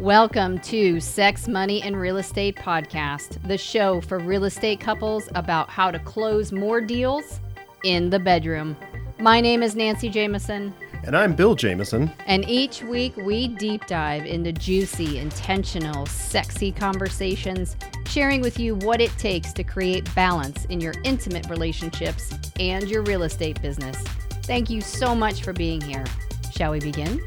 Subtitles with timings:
[0.00, 5.70] Welcome to Sex, Money, and Real Estate Podcast, the show for real estate couples about
[5.70, 7.40] how to close more deals
[7.84, 8.76] in the bedroom.
[9.20, 12.10] My name is Nancy Jameson, And I'm Bill Jameson.
[12.26, 17.76] and each week we deep dive into juicy, intentional, sexy conversations,
[18.06, 23.02] sharing with you what it takes to create balance in your intimate relationships and your
[23.02, 23.96] real estate business.
[24.42, 26.04] Thank you so much for being here.
[26.52, 27.22] Shall we begin?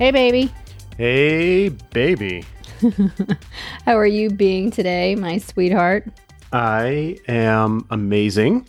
[0.00, 0.50] Hey, baby.
[0.96, 2.42] Hey, baby.
[3.84, 6.08] How are you being today, my sweetheart?
[6.54, 8.66] I am amazing.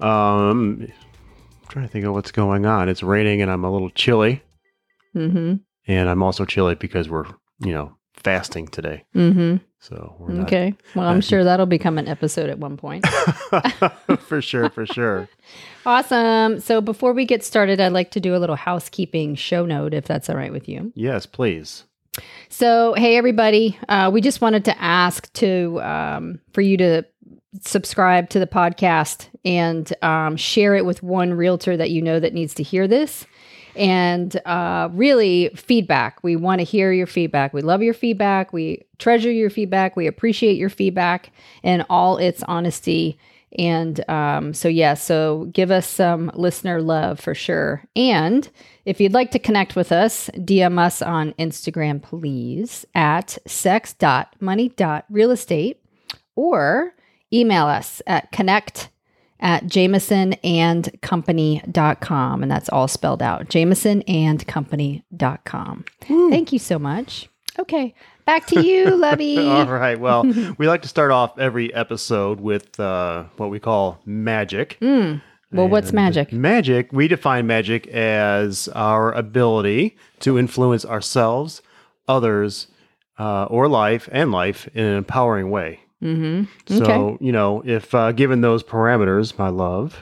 [0.00, 2.88] Um, I'm trying to think of what's going on.
[2.88, 4.42] It's raining and I'm a little chilly.
[5.14, 7.26] Mm And I'm also chilly because we're,
[7.58, 9.04] you know, fasting today.
[9.12, 9.56] hmm.
[9.82, 10.46] So we're not.
[10.46, 10.74] Okay.
[10.94, 13.04] Well, I'm sure that'll become an episode at one point.
[14.20, 15.28] for sure, for sure.
[15.84, 16.60] awesome.
[16.60, 20.04] So before we get started, I'd like to do a little housekeeping show note, if
[20.04, 20.92] that's all right with you.
[20.94, 21.82] Yes, please.
[22.48, 27.02] So, hey everybody, uh, we just wanted to ask to um, for you to
[27.60, 32.34] subscribe to the podcast and um, share it with one realtor that you know that
[32.34, 33.26] needs to hear this.
[33.74, 36.22] And uh, really, feedback.
[36.22, 37.54] We want to hear your feedback.
[37.54, 38.52] We love your feedback.
[38.52, 39.96] We treasure your feedback.
[39.96, 43.18] We appreciate your feedback and all its honesty.
[43.58, 47.84] And um, so, yeah, so give us some listener love for sure.
[47.94, 48.48] And
[48.84, 55.76] if you'd like to connect with us, DM us on Instagram, please, at sex.money.realestate
[56.34, 56.94] or
[57.32, 58.88] email us at connect
[59.42, 62.42] at jamesonandcompany.com.
[62.42, 65.84] And that's all spelled out jamesonandcompany.com.
[66.00, 67.28] Thank you so much.
[67.58, 69.38] Okay, back to you, Lovey.
[69.38, 70.00] All right.
[70.00, 70.24] Well,
[70.58, 74.78] we like to start off every episode with uh, what we call magic.
[74.80, 75.20] Mm.
[75.52, 76.32] Well, what's magic?
[76.32, 81.60] Magic, we define magic as our ability to influence ourselves,
[82.08, 82.68] others,
[83.18, 85.80] uh, or life and life in an empowering way.
[86.02, 86.44] Mm-hmm.
[86.66, 87.24] So, Okay.
[87.24, 90.00] you know, if uh, given those parameters, my love,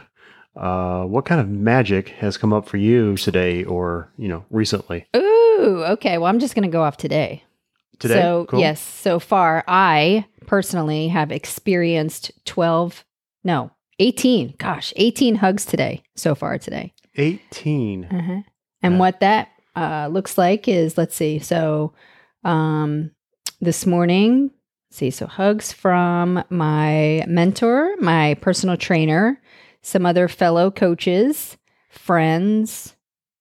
[0.56, 5.06] uh, what kind of magic has come up for you today or, you know, recently?
[5.16, 6.19] Ooh, okay.
[6.19, 7.44] Well, I'm just going to go off today.
[7.99, 8.15] Today?
[8.15, 8.60] So, Cool.
[8.60, 13.05] yes, so far, I personally have experienced 12,
[13.44, 16.94] no, 18, gosh, 18 hugs today, so far today.
[17.16, 18.05] 18.
[18.06, 18.41] Uh-huh.
[18.83, 18.99] And Yeah.
[18.99, 21.93] what that uh, looks like is, let's see, so
[22.43, 23.10] um,
[23.60, 24.50] this morning,
[24.91, 29.41] see, so hugs from my mentor, my personal trainer,
[29.83, 31.56] some other fellow coaches,
[31.89, 32.97] friends,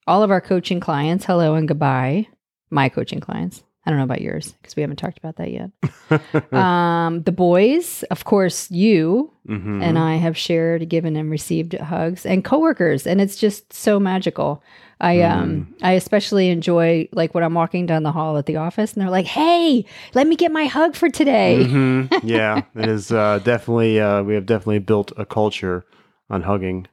[0.08, 1.26] all of our coaching clients.
[1.26, 2.28] Hello and goodbye.
[2.70, 3.64] My coaching clients.
[3.90, 5.72] I don't know about yours because we haven't talked about that yet.
[6.54, 9.82] um, the boys, of course, you Mhm.
[9.82, 14.62] and I have shared, given, and received hugs, and coworkers, and it's just so magical.
[15.02, 18.94] I um I especially enjoy like when I'm walking down the hall at the office,
[18.94, 22.22] and they're like, "Hey, let me get my hug for today." Mhm.
[22.22, 25.84] Yeah, it is uh, definitely, uh, we have definitely built a culture
[26.30, 26.86] on hugging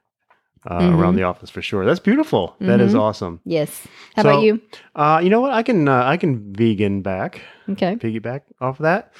[0.66, 0.98] uh, Mhm.
[0.98, 1.84] around the office for sure.
[1.84, 2.56] That's beautiful.
[2.60, 3.00] That is Mhm.
[3.00, 3.40] awesome.
[3.44, 3.86] Yes.
[4.16, 4.60] How So- about you?
[4.94, 5.52] Uh, you know what?
[5.52, 7.40] I can, uh, I can vegan back.
[7.70, 7.96] Okay.
[7.96, 9.12] piggyback off of that.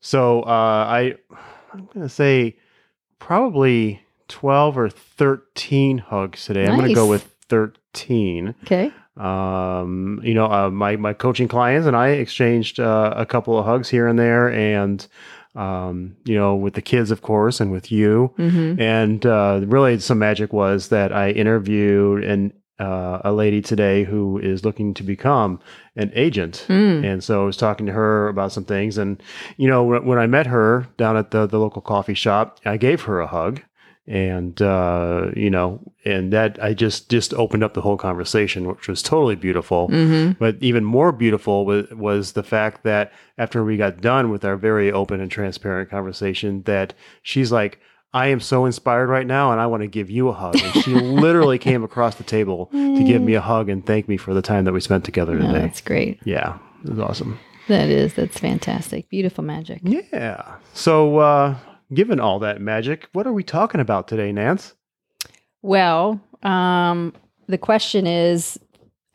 [0.00, 0.46] So uh,
[0.88, 1.14] I,
[1.72, 2.56] I'm gonna say
[3.18, 6.66] probably twelve or thirteen hugs today.
[6.66, 8.54] I'm gonna go with thirteen.
[8.64, 8.92] Okay.
[9.16, 13.64] Um, you know, uh, my my coaching clients and I exchanged uh, a couple of
[13.64, 15.06] hugs here and there, and
[15.56, 18.32] um, you know, with the kids, of course, and with you.
[18.38, 18.80] Mm-hmm.
[18.80, 24.38] And uh, really, some magic was that I interviewed an uh, a lady today who
[24.38, 25.58] is looking to become
[25.96, 26.66] an agent.
[26.68, 27.04] Mm.
[27.04, 28.98] And so I was talking to her about some things.
[28.98, 29.22] And,
[29.56, 32.76] you know, when, when I met her down at the, the local coffee shop, I
[32.76, 33.62] gave her a hug.
[34.08, 38.86] And, uh, you know, and that I just, just opened up the whole conversation, which
[38.86, 39.88] was totally beautiful.
[39.88, 40.32] Mm-hmm.
[40.38, 44.56] But even more beautiful was, was the fact that after we got done with our
[44.56, 47.80] very open and transparent conversation, that she's like,
[48.14, 50.56] I am so inspired right now and I want to give you a hug.
[50.56, 54.16] And she literally came across the table to give me a hug and thank me
[54.16, 55.58] for the time that we spent together Oh, today.
[55.58, 56.20] that's great.
[56.24, 57.38] Yeah, it was awesome.
[57.68, 58.14] That is.
[58.14, 59.10] That's fantastic.
[59.10, 59.80] Beautiful magic.
[59.82, 60.54] Yeah.
[60.72, 61.56] So, uh,
[61.92, 64.74] given all that magic, what are we talking about today, Nance?
[65.62, 67.12] Well, um,
[67.48, 68.58] the question is,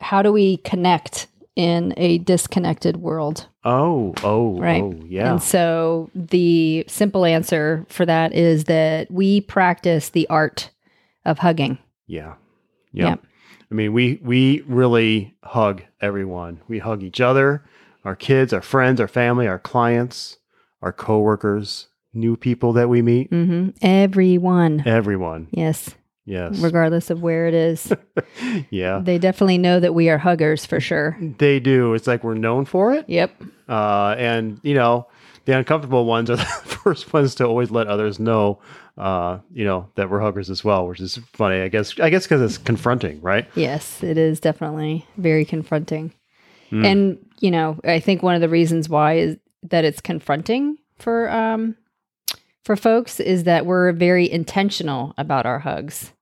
[0.00, 3.46] how do we connect in a disconnected world?
[3.64, 4.82] Oh, oh, Right.
[4.82, 5.30] oh, yeah.
[5.32, 10.70] And so the simple answer for that is that we practice the art
[11.24, 11.78] of hugging.
[12.06, 12.34] Yeah.
[12.92, 13.04] Yeah.
[13.10, 13.14] Yeah.
[13.70, 16.60] I mean, we we really hug everyone.
[16.68, 17.64] We hug each other,
[18.04, 20.36] our kids, our friends, our family, our clients,
[20.82, 24.82] our coworkers, new people that we meet, hmm Everyone.
[24.86, 25.48] everyone.
[25.50, 25.94] Yes.
[26.24, 26.60] Yes.
[26.60, 27.92] regardless of where it is.
[28.70, 29.00] yeah.
[29.02, 31.18] they definitely know that we are huggers for sure.
[31.38, 31.94] They do.
[31.94, 33.08] It's like we're known for it.
[33.08, 33.42] Yep.
[33.68, 35.08] Uh, and, you know,
[35.46, 38.60] the uncomfortable ones are the first ones to always let others know,
[38.96, 41.60] uh, you know, that we're huggers as well, which is funny.
[41.60, 43.48] I guess, I guess because it's confronting, right?
[43.56, 46.12] Yes, it is definitely very confronting.
[46.70, 46.84] Mm.
[46.86, 51.28] And, you know, I think one of the reasons why is that it's confronting for
[51.30, 51.76] um
[52.64, 56.12] for folks is that we're very intentional about our hugs.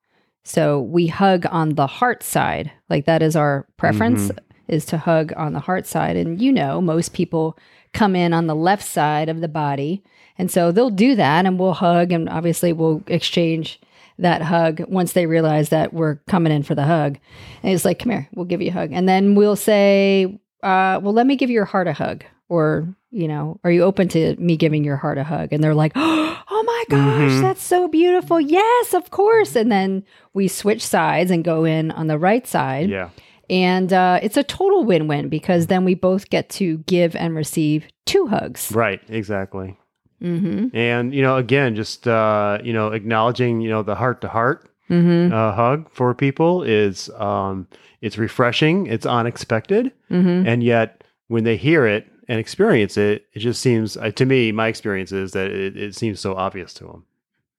[0.44, 2.72] So we hug on the heart side.
[2.88, 4.30] Like that is our preference
[4.68, 6.16] is to hug on the heart side.
[6.16, 7.58] And you know, most people
[7.92, 10.02] come in on the left side of the body.
[10.38, 13.80] And so they'll do that and we'll hug and obviously we'll exchange
[14.18, 17.18] that hug once they realize that we're coming in for the hug.
[17.62, 18.90] And it's like, come here, we'll give you a hug.
[18.92, 22.24] And then we'll say, uh, well, let me give your heart a hug.
[22.48, 25.52] Or, you know, are you open to me giving your heart a hug?
[25.52, 27.40] And they're like, oh my gosh, Mhm.
[27.42, 28.40] that's so beautiful.
[28.40, 29.56] Yes, of course.
[29.56, 30.04] And then
[30.34, 32.88] we switch sides and go in on the right side.
[32.90, 33.10] Yeah.
[33.48, 37.34] And uh, it's a total win win because then we both get to give and
[37.34, 38.70] receive two hugs.
[38.72, 39.00] Right.
[39.08, 39.76] Exactly.
[40.22, 40.76] Mm-hmm.
[40.76, 44.66] And, you know, again, just, uh, you know, acknowledging, you know, the heart to heart
[44.90, 45.32] Mm-hmm.
[45.32, 47.68] uh, hug for people is, um,
[48.00, 48.86] it's refreshing.
[48.88, 49.92] It's unexpected.
[50.10, 50.48] Mm-hmm.
[50.48, 54.52] and yet when they hear it and experience it it just seems uh, to me
[54.52, 57.04] my experience is that it, it seems so obvious to them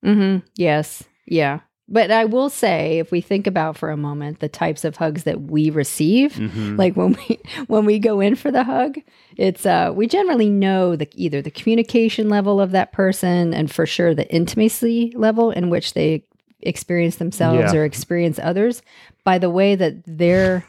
[0.04, 0.44] Mm-hmm.
[0.56, 1.04] Yes.
[1.26, 1.60] Yeah.
[1.88, 5.22] But I will say, if we think about for a moment the types of hugs
[5.24, 6.76] that we receive, Mhm.
[6.78, 7.38] like when we
[7.68, 8.98] when we go in for the hug,
[9.36, 13.86] it's uh we generally know the either the communication level of that person and for
[13.86, 16.24] sure the intimacy level in which they
[16.62, 17.78] experience themselves Yeah.
[17.80, 18.82] or experience others
[19.24, 20.64] by the way that they're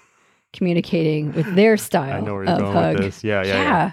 [0.54, 2.94] communicating with their style i know where you're of going hug.
[2.96, 3.92] with this yeah, yeah yeah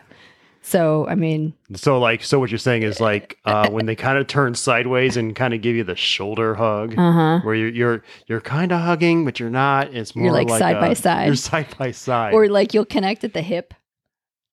[0.63, 4.19] So I mean, so like so what you're saying is like uh, when they kind
[4.19, 7.41] of turn sideways and kind of give you the shoulder hug uh huh.
[7.45, 10.77] where you're you're you're kind of hugging but you're not it's more You're, like, side
[10.77, 11.27] a- by side.
[11.27, 13.73] you're side by side Or like you'll connect at the hip.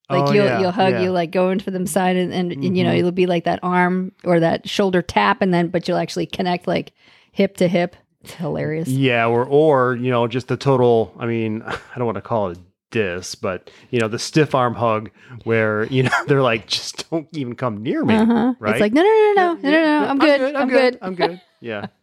[0.10, 1.02] Like Oh, you'll yeah, you'll hug, yeah.
[1.02, 3.00] you'll like go into them side and, and, and, you know, Mhm.
[3.00, 6.66] it'll be like that arm or that shoulder tap and then but you'll actually connect
[6.68, 6.94] like
[7.34, 7.98] hip to hip.
[8.24, 8.88] It's hilarious.
[8.88, 11.14] Yeah, or or you know, just the total.
[11.20, 12.62] I mean, I don't want to call it a
[12.92, 15.12] diss, but you know, the stiff arm hug
[15.44, 18.16] where you know they're like, just don't even come near me.
[18.16, 18.54] Uh-huh.
[18.60, 18.72] right?
[18.76, 20.56] It's like, no, no, no, no, no, no, no, I'm good.
[20.56, 20.98] I'm, good.
[21.02, 21.42] I'm good.
[21.62, 21.88] Yeah.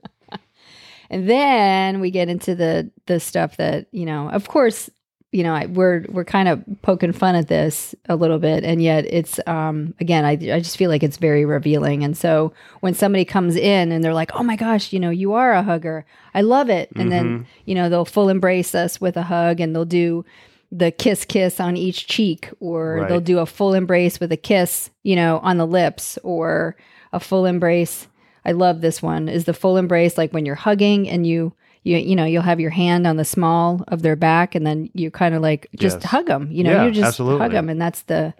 [1.10, 4.30] And then we get into the the stuff that you know.
[4.30, 4.90] Of course,
[5.34, 8.80] you know I, we're we're kind of poking fun at this a little bit, and
[8.80, 12.04] yet it's um again I I just feel like it's very revealing.
[12.04, 15.32] And so when somebody comes in and they're like, oh my gosh, you know you
[15.32, 19.16] are a hugger, I love it, and then you know they'll full embrace us with
[19.16, 20.24] a hug, and they'll do
[20.72, 23.08] the kiss kiss on each cheek or Right.
[23.08, 26.74] they'll do a full embrace with a kiss you know on the lips or
[27.12, 28.08] a full embrace
[28.44, 31.52] i love this one is the full embrace like when you're hugging and you
[31.84, 34.90] you you know you'll have your hand on the small of their back and then
[34.94, 36.10] you kind of like just Yes.
[36.10, 37.40] hug them you know Yeah, you just absolutely.
[37.40, 38.34] hug them and that's the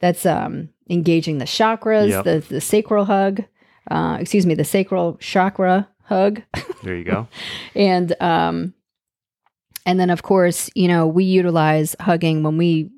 [0.00, 2.24] that's um engaging the chakras Yep.
[2.24, 3.44] the the sacral hug
[3.90, 6.42] uh excuse me the sacral chakra hug
[6.82, 7.28] There you go.
[7.76, 8.74] and um
[9.84, 12.90] and then of course you know we utilize hugging when we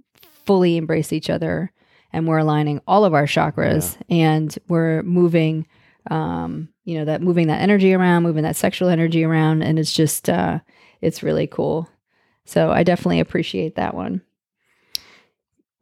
[0.45, 1.73] fully embrace each other
[2.13, 5.67] and we're aligning all of our chakras and we're moving
[6.11, 9.93] um you know that moving that energy around moving that sexual energy around and it's
[9.93, 10.59] just uh
[11.01, 11.89] it's really cool
[12.45, 14.21] so i definitely appreciate that one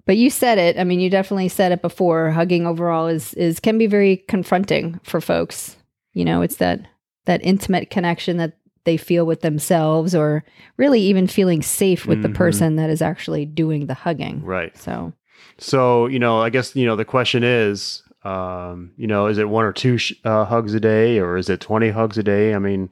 [0.04, 3.61] but you said it i mean you definitely said it before hugging overall is is
[3.61, 5.76] can be very confronting for folks
[6.12, 6.80] you know it's that
[7.26, 10.45] that intimate connection that they feel with themselves or
[10.76, 12.35] really even feeling safe with the Mhm.
[12.35, 14.76] person that is actually doing the hugging Right.
[14.76, 15.12] so
[15.59, 19.49] So, you know, I guess, you know, the question is, um, you know, is it
[19.49, 22.54] one or two sh- uh, hugs a day or is it 20 hugs a day?
[22.54, 22.90] I mean,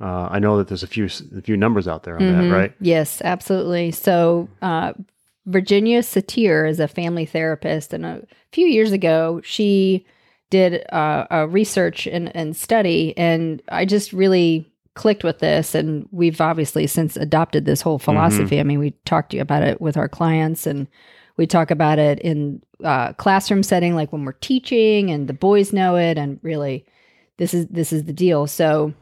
[0.00, 1.04] uh, I know that there's a few,
[1.36, 2.48] a few numbers out there on Mhm.
[2.48, 2.72] that, right?
[2.80, 3.90] Yes, absolutely.
[3.90, 4.94] So, uh,
[5.46, 8.22] Virginia Satir is a family therapist, and a
[8.52, 10.06] few years ago, she
[10.50, 15.74] did uh, a research and, and study, and I just really clicked with this.
[15.74, 18.60] And we've obviously since adopted this whole philosophy.
[18.60, 20.86] I mean, we talked to you about it with our clients, and
[21.36, 25.72] we talk about it in uh, classroom setting, like when we're teaching, and the boys
[25.72, 26.84] know it, and really,
[27.38, 28.46] this is this is the deal.
[28.46, 28.94] So.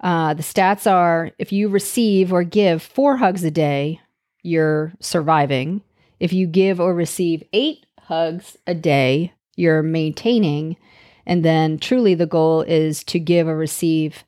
[0.00, 4.00] Uh, the stats are if you receive or give four hugs a day,
[4.44, 5.82] you're surviving.
[6.20, 10.76] If you give or receive eight hugs a day, you're maintaining.
[11.26, 14.24] And then truly the goal is to give or receive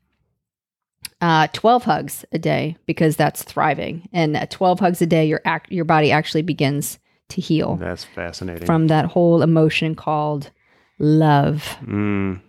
[1.21, 4.09] uh, 12 hugs a day because that's thriving.
[4.13, 6.99] And at 12 hugs a day, your, act, your body actually begins
[7.31, 8.67] to heal That's fascinating.
[8.67, 10.51] from that whole emotion called
[10.99, 11.77] love.
[11.85, 12.41] mm,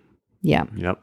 [0.41, 0.65] Yeah.
[0.75, 1.01] yep.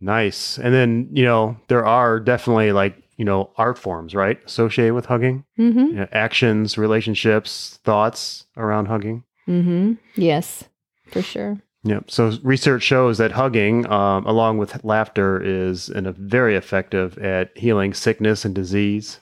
[0.00, 0.58] Nice.
[0.58, 4.38] And then, you know, there are definitely like, you know, art forms, right?
[4.46, 5.78] Associated with hugging, Mm-hmm.
[5.78, 9.24] you know, actions, relationships, thoughts around hugging.
[9.48, 9.94] Mm-hmm.
[10.14, 10.64] Yes,
[11.08, 11.58] for sure.
[11.84, 12.10] Yep.
[12.10, 17.56] So research shows that hugging, um, along with laughter, is an, a very effective at
[17.56, 19.20] healing sickness and disease.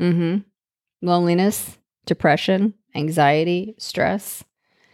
[0.00, 0.38] Mm-hmm.
[1.06, 1.77] Loneliness,
[2.08, 4.42] depression, anxiety, stress.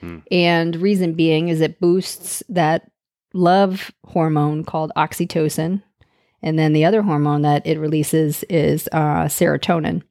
[0.00, 0.18] Hmm.
[0.30, 2.90] And reason being is it boosts that
[3.32, 5.82] love hormone called oxytocin.
[6.42, 10.02] And then the other hormone that it releases is uh, serotonin.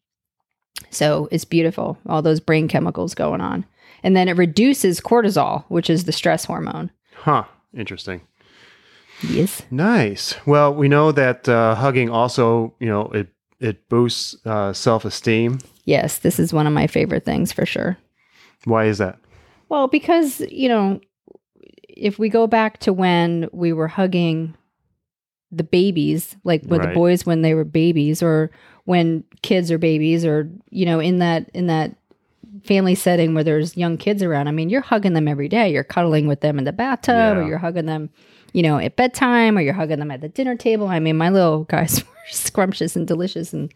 [0.89, 3.65] So it's beautiful, all those brain chemicals going on.
[4.01, 6.89] And then it reduces cortisol, which is the stress hormone.
[7.13, 7.43] Huh.
[7.75, 8.21] Interesting.
[9.21, 9.63] Yes.
[9.71, 10.35] Nice.
[10.45, 13.27] Well, we know that uh, hugging also, you know, it
[13.59, 15.59] it boosts uh, self esteem.
[15.85, 17.97] Yes, this is one of my favorite things for sure.
[18.65, 19.19] Why is that?
[19.69, 21.01] Well, because, you know,
[21.89, 24.55] if we go back to when we were hugging
[25.51, 26.89] the babies, like with Right.
[26.89, 28.49] the boys when they were babies or
[28.85, 31.95] when kids are babies or, you know, in that in that
[32.63, 35.71] family setting where there's young kids around, I mean, you're hugging them every day.
[35.71, 38.09] You're cuddling with them in the bathtub or you're hugging them,
[38.53, 40.87] you know, at bedtime or you're hugging them at the dinner table.
[40.87, 43.71] I mean, my little guys were scrumptious and delicious and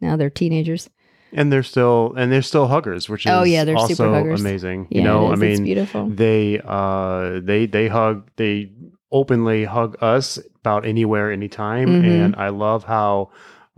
[0.00, 0.88] now they're teenagers.
[1.32, 4.40] And they're still and they're still huggers, which is Oh, yeah, they're super also huggers.
[4.40, 4.86] amazing.
[4.90, 5.28] Yeah, you know.
[5.28, 6.08] I it's mean, beautiful.
[6.08, 8.70] they uh they they hug they
[9.10, 12.04] openly hug us about anywhere anytime Mhm.
[12.24, 13.28] and i love how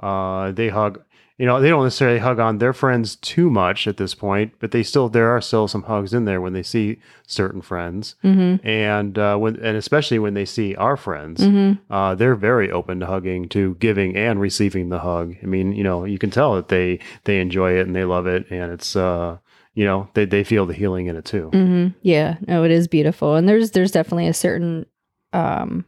[0.01, 1.03] uh they hug
[1.39, 4.71] you know they don't necessarily hug on their friends too much at this point but
[4.71, 8.67] they still there are still some hugs in there when they see certain friends Mm-hmm.
[8.67, 11.93] and uh when and especially when they see our friends Mm-hmm.
[11.93, 15.35] uh, they're very open to hugging, to giving and receiving the hug.
[15.43, 18.27] I mean, you know, you can tell that they they enjoy it and they love
[18.27, 19.39] it, and it's uh,
[19.75, 21.51] you know, they they feel the healing in it too.
[21.53, 24.87] hmm Yeah, no, it is beautiful, and there's there's definitely a certain
[25.33, 25.85] um,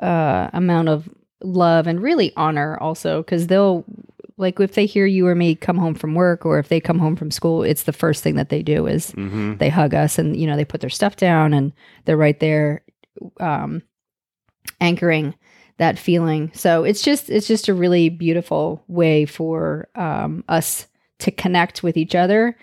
[0.00, 1.08] uh, amount of
[1.42, 3.84] love and really honor also because they'll
[4.42, 6.98] like if they hear you or me come home from work or if they come
[6.98, 10.18] home from school, it's the first thing that they do is hmm they hug us
[10.18, 11.72] and you know they put their stuff down and
[12.04, 12.82] they're right there
[13.40, 13.82] um,
[14.80, 15.34] anchoring
[15.78, 16.50] that feeling.
[16.54, 20.86] So it's just it's just a really beautiful way for um, us
[21.20, 22.56] to connect with each other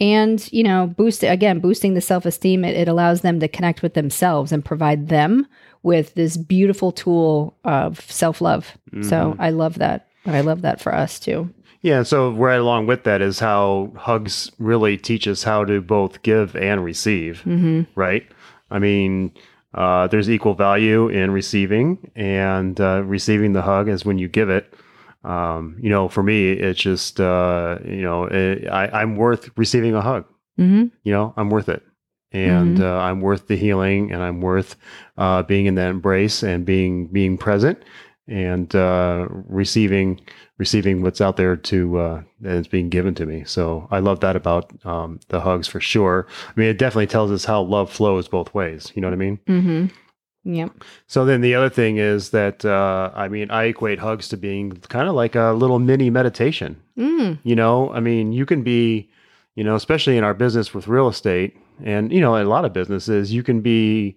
[0.00, 3.94] and you know boost again boosting the self-esteem it, it allows them to connect with
[3.94, 5.46] themselves and provide them
[5.82, 8.76] with this beautiful tool of self-love.
[9.02, 11.48] So i love that i love that for us too
[11.82, 11.98] Yeah.
[11.98, 16.22] and So right along with that is how hugs really teach us how to both
[16.22, 17.42] give and receive.
[17.44, 17.82] mm-hmm.
[17.94, 18.24] Right.
[18.70, 19.32] I mean.
[19.76, 24.48] Uh, there's equal value in receiving, and uh, receiving the hug is when you give
[24.48, 24.72] it.
[25.24, 29.96] Um, you know, for me, it's just uh, you know, it, I, I'm worth receiving
[29.96, 30.26] a hug.
[30.60, 30.94] Mm-hmm.
[31.02, 31.82] you know, I'm worth it.
[32.30, 32.82] And Mhm.
[32.84, 34.76] uh, I'm worth the healing and I'm worth
[35.18, 37.78] uh, being in that embrace and being being present
[38.26, 40.20] and uh, receiving
[40.56, 43.44] receiving what's out there to uh, and it's being given to me.
[43.44, 46.26] So I love that about um, the hugs for sure.
[46.48, 48.92] I mean, it definitely tells us how love flows both ways.
[48.94, 49.38] You know what I mean?
[49.46, 49.86] Mm-hmm.
[50.54, 50.84] Yep.
[51.06, 54.72] So then the other thing is that uh, I mean, I equate hugs to being
[54.88, 56.80] kind of like a little mini meditation.
[56.98, 57.38] Mm.
[57.44, 59.10] You know, I mean, you can be,
[59.54, 62.64] you know, especially in our business with real estate and, you know, in a lot
[62.64, 64.16] of businesses, you can be,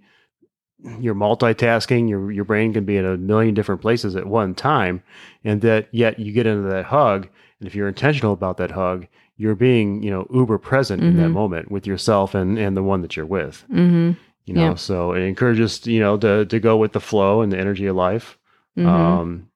[0.99, 5.01] you're multitasking, your, your brain can be in a million different places at one time.
[5.43, 7.27] And that yet you get into that hug.
[7.59, 9.07] And if you're intentional about that hug,
[9.37, 11.33] you're being, you know, uber present in that Mhm.
[11.33, 14.11] moment with yourself and, and the one that you're with, Mm-hmm.
[14.45, 14.61] you know?
[14.69, 14.75] Yeah.
[14.75, 17.95] So it encourages, you know, to, to go with the flow and the energy of
[17.95, 18.37] life
[18.77, 18.87] Mm-hmm.
[18.87, 19.49] um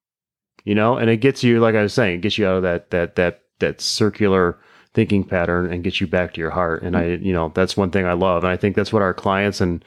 [0.66, 2.64] you know and it gets you like i was saying it gets you out of
[2.64, 4.58] that that that that circular
[4.96, 7.92] thinking pattern and gets you back to your heart and i you know that's one
[7.92, 9.86] thing i love and i think that's what our clients and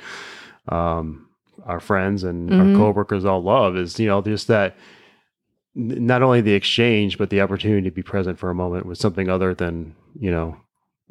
[0.69, 1.27] um
[1.67, 2.61] our friends and Mhm.
[2.61, 4.77] our coworkers all love is you know just that
[5.75, 9.29] not only the exchange but the opportunity to be present for a moment with something
[9.29, 10.57] other than you know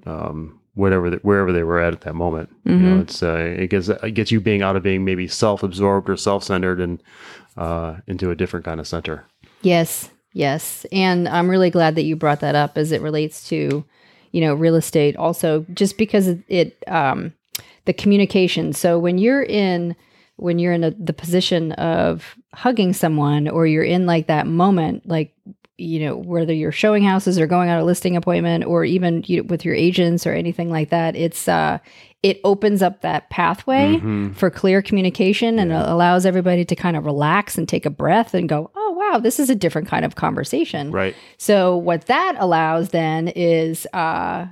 [0.06, 3.02] um whatever the, wherever they were at at that moment you know Mhm.
[3.02, 6.80] it's uh, it gets it gets you being out of being maybe self-absorbed or self-centered
[6.80, 7.02] and
[7.58, 9.26] uh into a different kind of center
[9.62, 10.86] Yes, yes.
[10.92, 13.86] And I'm really glad that you brought that up as it relates to,
[14.34, 17.34] you know, real estate also just because it, it um
[17.86, 18.74] the communication.
[18.74, 19.96] So when you're in
[20.38, 25.08] when you're in a, the position of hugging someone or you're in like that moment
[25.08, 25.32] like
[25.78, 29.44] you know whether you're showing houses or going on a listing appointment or even you
[29.44, 31.78] with your agents or anything like that it's uh
[32.24, 34.36] it opens up that pathway Mhm.
[34.36, 35.92] for clear communication and Yeah.
[35.94, 39.40] allows everybody to kind of relax and take a breath and go, oh, wow, this
[39.42, 40.90] is a different kind of conversation.
[40.92, 44.46] right So, what that allows then is uh,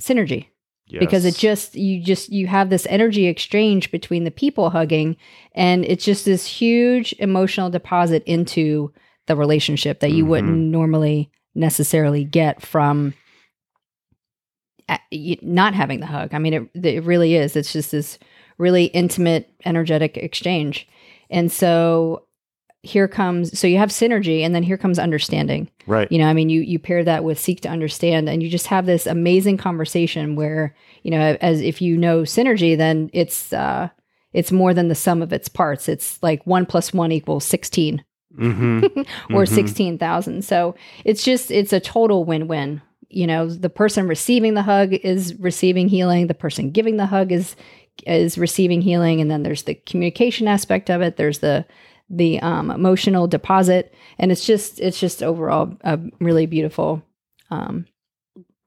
[0.00, 0.46] synergy.
[1.00, 5.16] Because it just you just you have this energy exchange between the people hugging
[5.54, 8.92] and it's just this huge emotional deposit into
[9.26, 10.70] the relationship that you wouldn't Mhm.
[10.70, 13.14] normally necessarily get from
[15.42, 16.34] not having the hug.
[16.34, 17.56] I mean it it really is.
[17.56, 18.18] It's just this
[18.58, 20.86] really intimate energetic exchange.
[21.30, 22.24] And so
[22.84, 25.70] here comes so you have synergy and then here comes understanding.
[25.86, 26.10] Right.
[26.12, 28.66] you know i mean you you pair that with seek to understand and you just
[28.68, 33.88] have this amazing conversation where you know as if you know synergy then it's uh
[34.32, 35.88] it's more than the sum of its parts.
[35.88, 38.04] It's like one plus one equals 16
[38.36, 38.78] hmm
[39.32, 39.48] or Mhm.
[39.48, 40.74] 16,000 so
[41.04, 42.82] it's just it's a total win-win.
[43.08, 46.26] You know the person receiving the hug is receiving healing.
[46.26, 47.54] The person giving the hug is
[48.06, 49.20] is receiving healing.
[49.20, 51.16] And then there's the communication aspect of it.
[51.16, 51.64] There's the
[52.10, 57.02] the um, emotional deposit and it's just it's just overall a really beautiful
[57.50, 57.86] um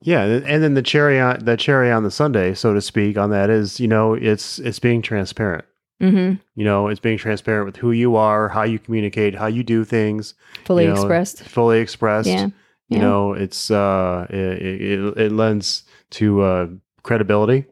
[0.01, 3.29] Yeah, and then the cherry on the cherry on the sundae, so to speak, on
[3.32, 5.65] that is you know it's it's being transparent.
[6.01, 9.63] mhm, You know, it's being transparent with who you are, how you communicate, how you
[9.63, 12.27] do things, fully you know, expressed fully expressed.
[12.27, 12.50] yeah
[12.89, 13.01] You yeah.
[13.01, 16.67] know, it's uh, it, it, it lends to uh,
[17.03, 17.65] credibility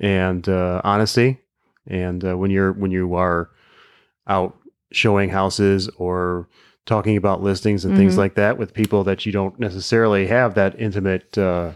[0.00, 1.38] and uh, honesty.
[1.86, 3.50] And uh, when you're when you are
[4.26, 4.56] out
[4.92, 6.48] showing houses or
[6.86, 8.18] talking about listings and things Mhm.
[8.18, 11.72] like that with people that you don't necessarily have that intimate uh,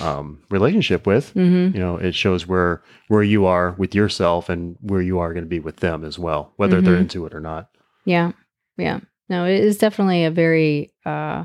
[0.00, 4.76] um, relationship with, hmm you know, it shows where where you are with yourself and
[4.80, 7.00] where you are going to be with them as well, whether they're Mhm.
[7.00, 7.68] into it or not.
[8.06, 8.32] Yeah.
[8.78, 9.00] Yeah.
[9.28, 11.44] No, it is definitely a very uh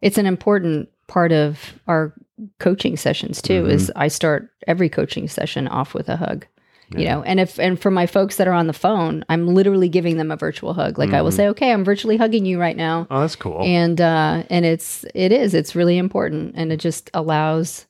[0.00, 2.12] it's an important part of our
[2.60, 6.46] coaching sessions too is I start every coaching session off with a hug.
[6.90, 7.14] You Yeah.
[7.16, 10.18] know, and if and for my folks that are on the phone, I'm literally giving
[10.18, 10.98] them a virtual hug.
[10.98, 11.36] Like I will Mhm.
[11.36, 13.60] say, "Okay, I'm virtually hugging you right now." Oh, that's cool.
[13.64, 17.86] And uh and it's it is it's really important and it just allows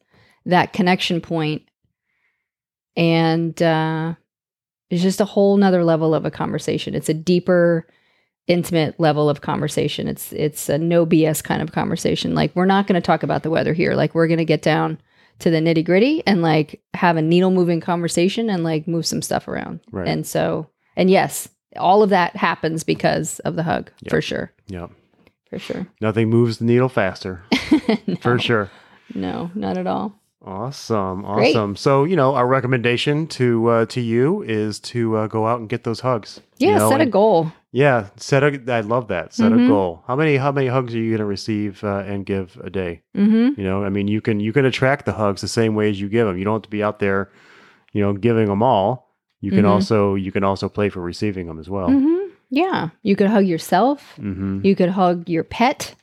[0.47, 1.63] that connection point
[2.97, 4.15] and uh
[4.89, 6.95] it's just a whole nother level of a conversation.
[6.95, 7.87] It's a deeper
[8.47, 10.07] intimate level of conversation.
[10.07, 12.35] It's it's a no BS kind of conversation.
[12.35, 13.95] Like we're not going to talk about the weather here.
[13.95, 14.99] Like we're going to get down
[15.41, 19.23] to the nitty gritty and like have a needle moving conversation and like move some
[19.23, 19.81] stuff around.
[19.93, 20.09] Right.
[20.09, 24.11] And so, and yes, all of that happens because of the hug Yep.
[24.11, 24.53] for sure.
[24.67, 24.87] yeah.
[25.51, 25.87] For sure.
[26.01, 27.43] Nothing moves the needle faster,
[28.07, 28.69] no, for sure.
[29.15, 30.19] No, not at all.
[30.47, 31.57] Awesome, Great.
[31.57, 31.75] awesome.
[31.77, 35.69] So you know, our recommendation to uh, to you is to uh, go out and
[35.69, 36.41] get those hugs.
[36.59, 37.53] you Yeah, know, set a goal.
[37.73, 38.73] Yeah, set a.
[38.73, 39.35] I love that.
[39.35, 39.65] Set Mhm.
[39.67, 40.03] a goal.
[40.07, 43.03] How many how many hugs are you going to receive uh, and give a day?
[43.17, 43.61] Mm-hmm.
[43.61, 46.01] You know, I mean, you can you can attract the hugs the same way as
[46.01, 46.39] you give them.
[46.39, 47.31] You don't have to be out there,
[47.93, 49.15] you know, giving them all.
[49.41, 49.69] You can Mhm.
[49.71, 51.89] also you can also play for receiving them as well.
[51.89, 52.31] Mm-hmm.
[52.51, 52.91] Yeah.
[53.03, 54.15] You could hug yourself.
[54.21, 54.61] Mm-hmm.
[54.65, 55.95] You could hug your pet.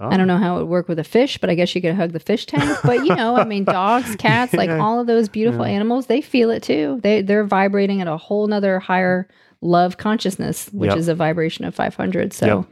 [0.00, 0.34] I don't oh.
[0.34, 2.20] know how it would work with a fish, but I guess you could hug the
[2.20, 2.78] fish tank.
[2.84, 5.72] But you know, I mean, dogs, cats, like all of those beautiful Yeah.
[5.72, 7.00] animals, they feel it too.
[7.02, 9.26] They they're vibrating at a whole nother higher
[9.60, 10.98] love consciousness, which Yep.
[10.98, 12.32] is a vibration of 500.
[12.32, 12.64] So,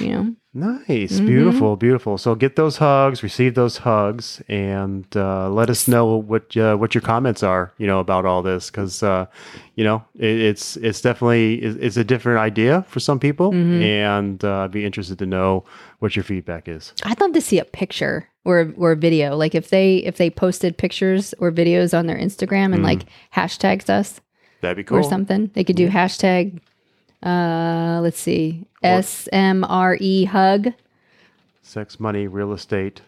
[0.00, 1.26] you know, Nice, Mhm.
[1.26, 2.18] beautiful, beautiful.
[2.18, 6.94] So get those hugs, receive those hugs, and uh, let us know what uh, what
[6.94, 7.72] your comments are.
[7.78, 9.26] You know about all this because uh,
[9.76, 13.82] you know it, it's it's definitely it's, it's a different idea for some people, Mhm.
[13.82, 15.64] and uh, I'd be interested to know
[16.00, 16.92] what your feedback is.
[17.04, 19.36] I'd love to see a picture or or a video.
[19.36, 22.84] Like if they if they posted pictures or videos on their Instagram and Mhm.
[22.90, 23.02] like
[23.36, 24.20] hashtags us
[24.62, 24.98] That'd be cool.
[24.98, 26.58] or something, they could do hashtag.
[27.22, 30.72] Uh, let's see, S M R E hug
[31.62, 33.02] Sex, money, real estate.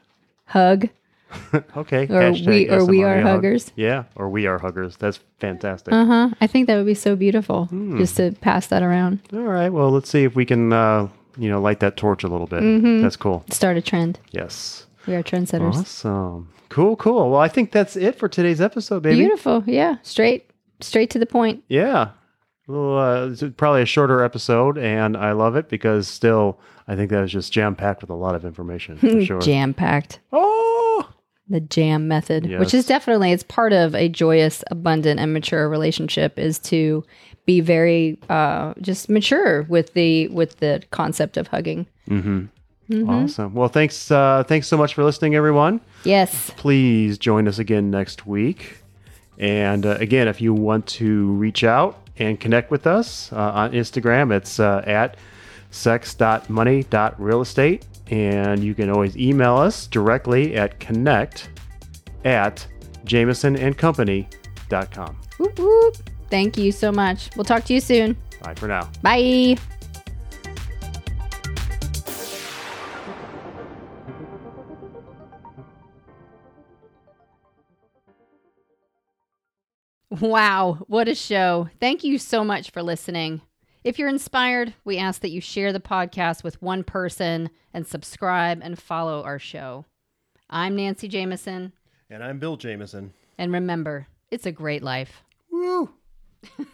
[0.46, 0.88] hug
[1.76, 2.02] okay.
[2.04, 3.36] or hashtag we or we are hug.
[3.36, 3.70] huggers.
[3.76, 4.96] Yeah, or we are huggers.
[4.96, 5.94] That's fantastic.
[5.94, 6.30] Uh huh.
[6.40, 7.98] I think that would be so beautiful Hmm.
[7.98, 9.20] just to pass that around.
[9.32, 9.68] All right.
[9.68, 12.62] Well, let's see if we can uh, you know light that torch a little bit.
[12.62, 13.00] Mhm.
[13.02, 13.44] That's cool.
[13.50, 14.18] Start a trend.
[14.32, 14.86] Yes.
[15.06, 15.76] We are trendsetters.
[15.76, 16.48] Awesome.
[16.68, 17.30] Cool, cool.
[17.30, 19.16] Well, I think that's it for today's episode, baby.
[19.20, 19.64] Beautiful.
[19.66, 19.96] Yeah.
[20.02, 21.64] Straight, straight to the point.
[21.68, 22.10] Yeah.
[22.70, 27.10] Well, uh, it's probably a shorter episode, and I love it because still, I think
[27.10, 29.40] that was just jam packed with a lot of information for sure.
[29.40, 30.20] Jam packed.
[30.32, 31.08] Oh,
[31.48, 36.38] The jam method, which is definitely it's part of a joyous, abundant, and mature relationship,
[36.38, 37.04] is to
[37.46, 41.86] be very uh, just mature with the with the concept of hugging.
[42.08, 42.44] mm-hmm.
[42.90, 43.08] Mhm.
[43.24, 43.54] awesome.
[43.54, 45.80] Well, thanks, uh, thanks so much for listening, everyone.
[46.02, 46.50] Yes.
[46.56, 48.78] Please join us again next week.
[49.38, 53.72] And uh, again, if you want to reach out and connect with us uh, on
[53.72, 55.16] Instagram, it's uh, at
[55.70, 57.82] sex.money.realestate.
[58.10, 61.48] And you can always email us directly at connect
[62.24, 62.66] at
[63.04, 65.20] jamesonandcompany.com.
[65.38, 65.96] Whoop, whoop.
[66.28, 67.30] Thank you so much.
[67.36, 68.16] We'll talk to you soon.
[68.42, 68.90] Bye for now.
[69.02, 69.56] Bye.
[80.10, 81.68] Wow, what a show.
[81.78, 83.42] Thank you so much for listening.
[83.84, 88.60] If you're inspired, we ask that you share the podcast with one person and subscribe
[88.62, 89.84] and follow our show.
[90.50, 91.72] I'm Nancy Jameson,
[92.10, 93.12] And I'm Bill Jameson.
[93.38, 95.22] and remember, it's a great life.
[95.50, 95.90] Woo!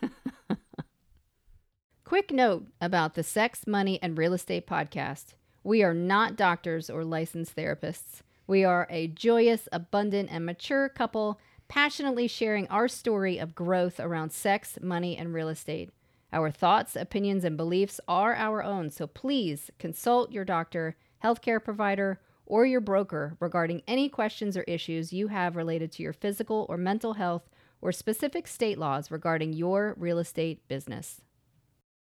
[2.05, 5.35] Quick note about the Sex, Money, and Real Estate podcast.
[5.63, 8.23] We are not doctors or licensed therapists.
[8.47, 11.39] We are a joyous, abundant, and mature couple
[11.69, 15.91] passionately sharing our story of growth around sex, money, and real estate.
[16.33, 22.21] Our thoughts, opinions, and beliefs are our own, so please consult your doctor, healthcare provider,
[22.45, 26.77] or your broker regarding any questions or issues you have related to your physical or
[26.77, 27.49] mental health
[27.81, 31.21] or specific state laws regarding your real estate business.